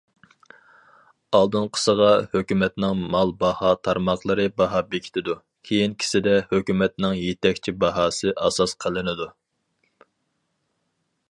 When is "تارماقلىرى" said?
3.89-4.47